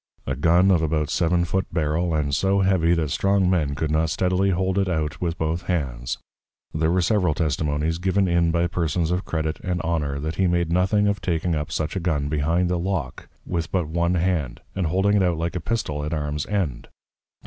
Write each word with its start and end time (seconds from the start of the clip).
A 0.25 0.35
Gun 0.35 0.71
of 0.71 0.81
about 0.81 1.11
seven 1.11 1.45
foot 1.45 1.67
Barrel, 1.71 2.11
and 2.15 2.33
so 2.33 2.61
heavy 2.61 2.95
that 2.95 3.11
strong 3.11 3.47
Men 3.47 3.75
could 3.75 3.91
not 3.91 4.09
steadily 4.09 4.49
hold 4.49 4.79
it 4.79 4.89
out 4.89 5.21
with 5.21 5.37
both 5.37 5.67
hands; 5.67 6.17
there 6.73 6.89
were 6.89 7.03
several 7.03 7.35
Testimonies, 7.35 7.99
given 7.99 8.27
in 8.27 8.49
by 8.49 8.65
Persons 8.65 9.11
of 9.11 9.25
Credit 9.25 9.59
and 9.59 9.79
Honor, 9.83 10.19
that 10.19 10.37
he 10.37 10.47
made 10.47 10.71
nothing 10.71 11.07
of 11.07 11.21
taking 11.21 11.53
up 11.53 11.71
such 11.71 11.95
a 11.95 11.99
Gun 11.99 12.29
behind 12.29 12.67
the 12.67 12.79
Lock, 12.79 13.27
with 13.45 13.71
but 13.71 13.87
one 13.87 14.15
hand, 14.15 14.61
and 14.73 14.87
holding 14.87 15.17
it 15.17 15.21
out 15.21 15.37
like 15.37 15.55
a 15.55 15.61
Pistol, 15.61 16.03
at 16.03 16.15
Arms 16.15 16.47
end. 16.47 16.87